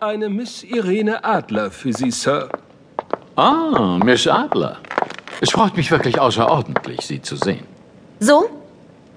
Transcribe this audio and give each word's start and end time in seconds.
Eine 0.00 0.30
Miss 0.30 0.64
Irene 0.64 1.22
Adler 1.22 1.70
für 1.70 1.92
Sie, 1.92 2.10
Sir. 2.10 2.48
Ah, 3.36 3.98
Miss 4.02 4.26
Adler. 4.26 4.78
Es 5.42 5.50
freut 5.50 5.76
mich 5.76 5.90
wirklich 5.90 6.18
außerordentlich, 6.18 7.02
Sie 7.02 7.20
zu 7.20 7.36
sehen. 7.36 7.66
So? 8.18 8.48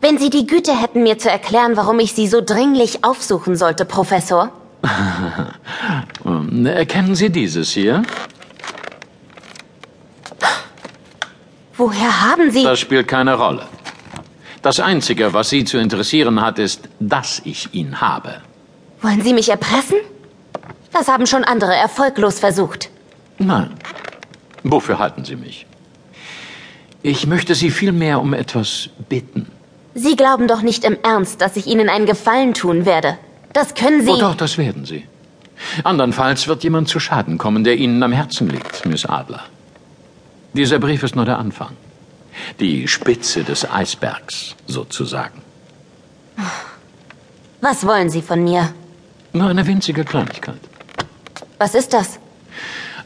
Wenn 0.00 0.18
Sie 0.18 0.28
die 0.28 0.44
Güte 0.44 0.76
hätten, 0.76 1.04
mir 1.04 1.18
zu 1.18 1.30
erklären, 1.30 1.76
warum 1.76 2.00
ich 2.00 2.14
Sie 2.14 2.26
so 2.26 2.40
dringlich 2.40 3.04
aufsuchen 3.04 3.54
sollte, 3.54 3.84
Professor. 3.84 4.50
Erkennen 6.64 7.14
Sie 7.14 7.30
dieses 7.30 7.70
hier? 7.70 8.02
Woher 11.76 12.22
haben 12.22 12.50
Sie... 12.50 12.64
Das 12.64 12.80
spielt 12.80 13.06
keine 13.06 13.34
Rolle. 13.34 13.68
Das 14.62 14.80
Einzige, 14.80 15.32
was 15.32 15.48
Sie 15.48 15.64
zu 15.64 15.78
interessieren 15.78 16.40
hat, 16.40 16.58
ist, 16.58 16.88
dass 16.98 17.40
ich 17.44 17.72
ihn 17.72 18.00
habe. 18.00 18.40
Wollen 19.00 19.22
Sie 19.22 19.32
mich 19.32 19.48
erpressen? 19.48 19.98
Das 20.92 21.08
haben 21.08 21.26
schon 21.26 21.44
andere 21.44 21.74
erfolglos 21.74 22.38
versucht. 22.38 22.90
Nein. 23.38 23.70
Wofür 24.62 24.98
halten 24.98 25.24
Sie 25.24 25.36
mich? 25.36 25.66
Ich 27.02 27.26
möchte 27.26 27.54
Sie 27.54 27.70
vielmehr 27.70 28.20
um 28.20 28.32
etwas 28.34 28.90
bitten. 29.08 29.50
Sie 29.94 30.16
glauben 30.16 30.46
doch 30.48 30.62
nicht 30.62 30.84
im 30.84 30.96
Ernst, 31.02 31.40
dass 31.40 31.56
ich 31.56 31.66
Ihnen 31.66 31.88
einen 31.88 32.06
Gefallen 32.06 32.54
tun 32.54 32.86
werde. 32.86 33.18
Das 33.52 33.74
können 33.74 34.02
Sie. 34.02 34.10
Oh 34.10 34.16
doch, 34.16 34.36
das 34.36 34.56
werden 34.56 34.84
Sie. 34.84 35.04
Andernfalls 35.84 36.48
wird 36.48 36.64
jemand 36.64 36.88
zu 36.88 37.00
Schaden 37.00 37.38
kommen, 37.38 37.64
der 37.64 37.76
Ihnen 37.76 38.02
am 38.02 38.12
Herzen 38.12 38.48
liegt, 38.48 38.86
Miss 38.86 39.04
Adler. 39.04 39.42
Dieser 40.54 40.78
Brief 40.78 41.02
ist 41.02 41.16
nur 41.16 41.24
der 41.24 41.38
Anfang. 41.38 41.76
Die 42.60 42.88
Spitze 42.88 43.42
des 43.44 43.70
Eisbergs, 43.70 44.54
sozusagen. 44.66 45.42
Was 47.60 47.86
wollen 47.86 48.10
Sie 48.10 48.22
von 48.22 48.42
mir? 48.42 48.72
Nur 49.32 49.48
eine 49.48 49.66
winzige 49.66 50.04
Kleinigkeit. 50.04 50.60
Was 51.62 51.76
ist 51.76 51.92
das? 51.92 52.18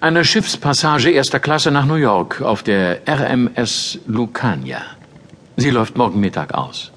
Eine 0.00 0.24
Schiffspassage 0.24 1.10
erster 1.10 1.40
Klasse 1.40 1.70
nach 1.70 1.84
New 1.84 1.96
York 1.96 2.40
auf 2.40 2.62
der 2.62 3.02
RMS 3.06 3.98
Lucania. 4.06 4.80
Sie 5.58 5.68
läuft 5.68 5.98
morgen 5.98 6.20
Mittag 6.20 6.54
aus. 6.54 6.90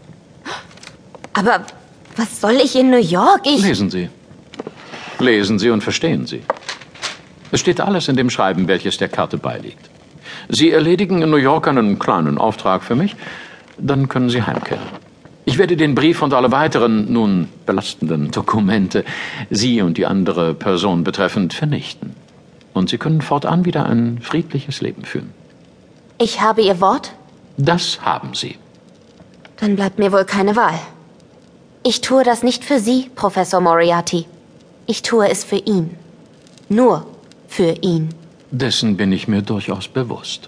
Aber 1.33 1.65
was 2.15 2.39
soll 2.39 2.61
ich 2.63 2.77
in 2.77 2.91
New 2.91 3.01
York? 3.01 3.41
Ich. 3.43 3.61
Lesen 3.61 3.89
Sie. 3.89 4.09
Lesen 5.19 5.59
Sie 5.59 5.69
und 5.69 5.83
verstehen 5.83 6.27
Sie. 6.27 6.43
Es 7.51 7.59
steht 7.59 7.81
alles 7.81 8.07
in 8.07 8.15
dem 8.15 8.29
Schreiben, 8.29 8.69
welches 8.69 8.97
der 8.97 9.09
Karte 9.09 9.37
beiliegt. 9.37 9.89
Sie 10.47 10.71
erledigen 10.71 11.21
in 11.21 11.29
New 11.29 11.43
York 11.49 11.67
einen 11.67 11.99
kleinen 11.99 12.37
Auftrag 12.37 12.83
für 12.85 12.95
mich, 12.95 13.17
dann 13.77 14.07
können 14.07 14.29
Sie 14.29 14.43
heimkehren. 14.43 14.87
Ich 15.59 15.61
werde 15.61 15.75
den 15.75 15.93
Brief 15.93 16.21
und 16.21 16.33
alle 16.33 16.53
weiteren, 16.53 17.11
nun 17.11 17.49
belastenden 17.65 18.31
Dokumente, 18.31 19.03
Sie 19.49 19.81
und 19.81 19.97
die 19.97 20.05
andere 20.05 20.53
Person 20.53 21.03
betreffend, 21.03 21.53
vernichten. 21.53 22.15
Und 22.73 22.89
Sie 22.89 22.97
können 22.97 23.19
fortan 23.19 23.65
wieder 23.65 23.85
ein 23.85 24.19
friedliches 24.21 24.79
Leben 24.79 25.03
führen. 25.03 25.33
Ich 26.17 26.39
habe 26.39 26.61
Ihr 26.61 26.79
Wort? 26.79 27.11
Das 27.57 27.99
haben 28.03 28.35
Sie. 28.35 28.55
Dann 29.57 29.75
bleibt 29.75 29.99
mir 29.99 30.13
wohl 30.13 30.23
keine 30.23 30.55
Wahl. 30.55 30.79
Ich 31.83 31.99
tue 31.99 32.23
das 32.23 32.41
nicht 32.41 32.63
für 32.63 32.79
Sie, 32.79 33.11
Professor 33.15 33.59
Moriarty. 33.59 34.27
Ich 34.85 35.01
tue 35.01 35.27
es 35.27 35.43
für 35.43 35.57
ihn. 35.57 35.89
Nur 36.69 37.05
für 37.49 37.75
ihn. 37.81 38.07
Dessen 38.49 38.95
bin 38.95 39.11
ich 39.11 39.27
mir 39.27 39.41
durchaus 39.41 39.89
bewusst. 39.89 40.47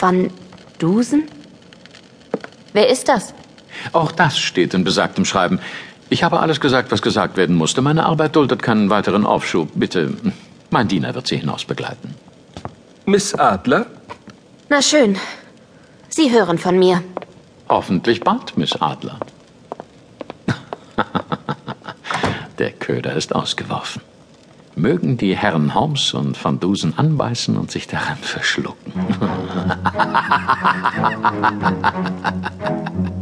Van 0.00 0.32
Dusen? 0.80 1.37
Wer 2.78 2.88
ist 2.88 3.08
das? 3.08 3.34
Auch 3.92 4.12
das 4.12 4.38
steht 4.38 4.72
in 4.72 4.84
besagtem 4.84 5.24
Schreiben. 5.24 5.58
Ich 6.10 6.22
habe 6.22 6.38
alles 6.38 6.60
gesagt, 6.60 6.92
was 6.92 7.02
gesagt 7.02 7.36
werden 7.36 7.56
musste. 7.56 7.82
Meine 7.82 8.06
Arbeit 8.06 8.36
duldet 8.36 8.62
keinen 8.62 8.88
weiteren 8.88 9.26
Aufschub. 9.26 9.70
Bitte, 9.74 10.14
mein 10.70 10.86
Diener 10.86 11.12
wird 11.16 11.26
Sie 11.26 11.38
hinaus 11.38 11.64
begleiten. 11.64 12.14
Miss 13.04 13.34
Adler? 13.34 13.86
Na 14.68 14.80
schön. 14.80 15.16
Sie 16.08 16.30
hören 16.30 16.56
von 16.56 16.78
mir. 16.78 17.02
Hoffentlich 17.68 18.20
bald, 18.20 18.56
Miss 18.56 18.80
Adler. 18.80 19.18
Der 22.60 22.70
Köder 22.70 23.14
ist 23.14 23.34
ausgeworfen. 23.34 24.02
Mögen 24.78 25.16
die 25.16 25.36
Herren 25.36 25.74
Holmes 25.74 26.14
und 26.14 26.42
Van 26.42 26.60
Dusen 26.60 26.96
anbeißen 26.96 27.56
und 27.56 27.70
sich 27.70 27.88
daran 27.88 28.16
verschlucken. 28.18 28.92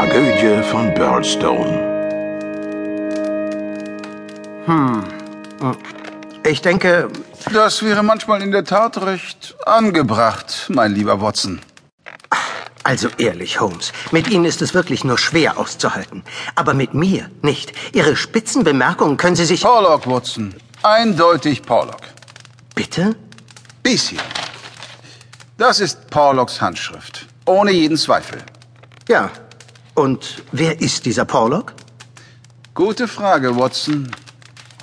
Tragödie 0.00 0.62
von 0.62 0.94
Burlstone. 0.94 1.76
Ich 6.46 6.62
denke, 6.62 7.10
Das 7.52 7.82
wäre 7.82 8.02
manchmal 8.02 8.40
in 8.40 8.50
der 8.50 8.64
Tat 8.64 8.96
recht 9.02 9.56
angebracht, 9.66 10.68
mein 10.70 10.94
lieber 10.94 11.20
Watson. 11.20 11.60
also 12.82 13.08
ehrlich, 13.18 13.60
Holmes, 13.60 13.92
mit 14.10 14.30
Ihnen 14.30 14.46
ist 14.46 14.62
es 14.62 14.72
wirklich 14.72 15.04
nur 15.04 15.18
schwer 15.18 15.58
auszuhalten. 15.58 16.24
Aber 16.54 16.72
mit 16.72 16.94
mir 16.94 17.30
nicht. 17.42 17.74
Ihre 17.94 18.16
spitzen 18.16 18.64
Bemerkungen 18.64 19.18
können 19.18 19.36
Sie 19.36 19.44
sich... 19.44 19.60
Porlock, 19.60 20.06
Watson. 20.06 20.54
Eindeutig 20.82 21.60
Porlock. 21.60 22.00
Bitte? 22.74 23.16
Dies 23.84 24.08
hier. 24.08 24.20
Das 25.58 25.78
ist 25.78 26.08
Porlocks 26.08 26.58
Handschrift. 26.58 27.26
Ohne 27.44 27.72
jeden 27.72 27.98
Zweifel. 27.98 28.38
Ja. 29.06 29.30
Und 30.00 30.42
wer 30.50 30.80
ist 30.80 31.04
dieser 31.04 31.26
Porlock? 31.26 31.74
Gute 32.72 33.06
Frage, 33.06 33.56
Watson. 33.56 34.10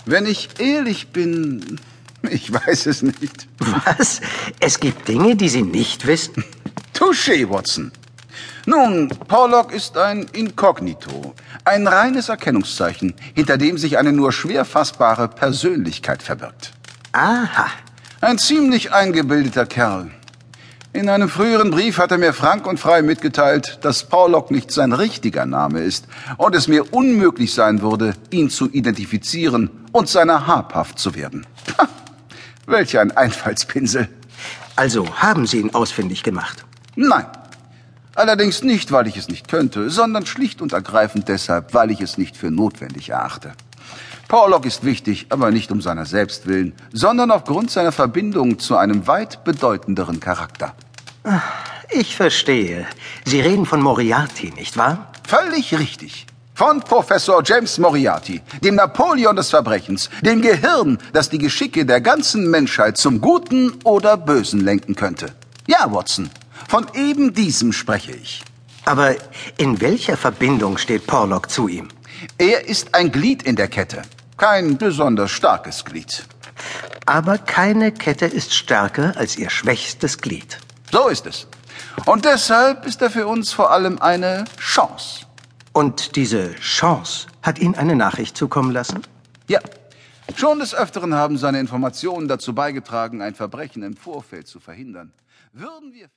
Wenn 0.05 0.27
ich 0.27 0.47
ehrlich 0.59 1.07
bin, 1.07 1.79
ich 2.29 2.53
weiß 2.53 2.85
es 2.85 3.01
nicht. 3.01 3.47
Was? 3.57 4.21
Es 4.59 4.79
gibt 4.79 5.07
Dinge, 5.07 5.35
die 5.35 5.49
Sie 5.49 5.63
nicht 5.63 6.05
wissen? 6.05 6.45
Touché, 6.93 7.49
Watson. 7.49 7.91
Nun, 8.67 9.09
Porlock 9.27 9.73
ist 9.73 9.97
ein 9.97 10.27
Inkognito, 10.33 11.33
ein 11.65 11.87
reines 11.87 12.29
Erkennungszeichen, 12.29 13.15
hinter 13.33 13.57
dem 13.57 13.79
sich 13.79 13.97
eine 13.97 14.13
nur 14.13 14.31
schwer 14.31 14.65
fassbare 14.65 15.29
Persönlichkeit 15.29 16.21
verbirgt. 16.21 16.73
Aha. 17.13 17.65
Ein 18.21 18.37
ziemlich 18.37 18.93
eingebildeter 18.93 19.65
Kerl. 19.65 20.11
In 20.93 21.09
einem 21.09 21.29
früheren 21.29 21.69
Brief 21.69 21.97
hat 21.97 22.11
er 22.11 22.17
mir 22.17 22.33
frank 22.33 22.65
und 22.65 22.79
frei 22.79 23.01
mitgeteilt, 23.01 23.79
dass 23.81 24.05
Porlock 24.05 24.51
nicht 24.51 24.71
sein 24.71 24.93
richtiger 24.93 25.45
Name 25.45 25.81
ist 25.81 26.07
und 26.37 26.55
es 26.55 26.67
mir 26.67 26.93
unmöglich 26.93 27.53
sein 27.53 27.81
würde, 27.81 28.15
ihn 28.31 28.49
zu 28.49 28.69
identifizieren 28.69 29.69
und 29.91 30.07
seiner 30.09 30.47
habhaft 30.47 30.97
zu 30.97 31.13
werden. 31.13 31.45
Ha, 31.77 31.87
welch 32.65 32.97
ein 32.97 33.15
Einfallspinsel. 33.15 34.09
Also 34.75 35.07
haben 35.15 35.45
Sie 35.45 35.59
ihn 35.59 35.75
ausfindig 35.75 36.23
gemacht. 36.23 36.65
Nein. 36.95 37.25
Allerdings 38.15 38.63
nicht, 38.63 38.91
weil 38.91 39.05
ich 39.05 39.17
es 39.17 39.27
nicht 39.27 39.47
könnte, 39.47 39.91
sondern 39.91 40.25
schlicht 40.25 40.61
und 40.61 40.73
ergreifend 40.73 41.27
deshalb, 41.27 41.75
weil 41.75 41.91
ich 41.91 42.01
es 42.01 42.17
nicht 42.17 42.35
für 42.35 42.49
notwendig 42.49 43.09
erachte. 43.09 43.51
Porlock 44.27 44.65
ist 44.65 44.83
wichtig, 44.83 45.27
aber 45.29 45.51
nicht 45.51 45.71
um 45.71 45.81
seiner 45.81 46.05
selbst 46.05 46.47
willen, 46.47 46.73
sondern 46.91 47.31
aufgrund 47.31 47.71
seiner 47.71 47.93
Verbindung 47.93 48.59
zu 48.59 48.75
einem 48.75 49.07
weit 49.07 49.45
bedeutenderen 49.45 50.19
Charakter. 50.19 50.75
Ich 51.89 52.15
verstehe. 52.17 52.85
Sie 53.23 53.39
reden 53.39 53.65
von 53.65 53.81
Moriarty, 53.81 54.51
nicht 54.55 54.75
wahr? 54.75 55.11
Völlig 55.25 55.77
richtig. 55.79 56.25
Von 56.53 56.81
Professor 56.81 57.41
James 57.45 57.77
Moriarty, 57.77 58.41
dem 58.63 58.75
Napoleon 58.75 59.35
des 59.35 59.51
Verbrechens, 59.51 60.09
dem 60.21 60.41
Gehirn, 60.41 60.97
das 61.13 61.29
die 61.29 61.37
Geschicke 61.37 61.85
der 61.85 62.01
ganzen 62.01 62.49
Menschheit 62.49 62.97
zum 62.97 63.21
Guten 63.21 63.73
oder 63.83 64.17
Bösen 64.17 64.59
lenken 64.59 64.95
könnte. 64.95 65.27
Ja, 65.67 65.93
Watson, 65.93 66.29
von 66.67 66.87
eben 66.95 67.33
diesem 67.33 67.71
spreche 67.71 68.11
ich. 68.11 68.43
Aber 68.83 69.15
in 69.57 69.79
welcher 69.79 70.17
Verbindung 70.17 70.77
steht 70.77 71.07
Porlock 71.07 71.49
zu 71.49 71.67
ihm? 71.67 71.89
Er 72.37 72.67
ist 72.67 72.93
ein 72.95 73.11
Glied 73.11 73.43
in 73.43 73.55
der 73.55 73.67
Kette. 73.67 74.01
Kein 74.37 74.77
besonders 74.77 75.31
starkes 75.31 75.85
Glied. 75.85 76.25
Aber 77.05 77.37
keine 77.37 77.91
Kette 77.91 78.25
ist 78.25 78.53
stärker 78.53 79.15
als 79.17 79.37
ihr 79.37 79.49
schwächstes 79.49 80.19
Glied. 80.19 80.59
So 80.91 81.07
ist 81.07 81.25
es. 81.25 81.47
Und 82.05 82.25
deshalb 82.25 82.85
ist 82.85 83.01
er 83.01 83.09
für 83.09 83.27
uns 83.27 83.51
vor 83.51 83.71
allem 83.71 83.99
eine 84.01 84.45
Chance. 84.59 85.25
Und 85.73 86.15
diese 86.15 86.55
Chance 86.55 87.27
hat 87.41 87.59
Ihnen 87.59 87.75
eine 87.75 87.95
Nachricht 87.95 88.35
zukommen 88.35 88.71
lassen? 88.71 89.03
Ja, 89.47 89.59
Schon 90.35 90.59
des 90.59 90.75
Öfteren 90.75 91.15
haben 91.15 91.37
seine 91.37 91.59
Informationen 91.59 92.27
dazu 92.27 92.53
beigetragen, 92.53 93.21
ein 93.21 93.33
Verbrechen 93.33 93.81
im 93.81 93.95
Vorfeld 93.95 94.47
zu 94.47 94.59
verhindern. 94.59 95.11
Würden 95.53 95.93
wir 95.93 96.09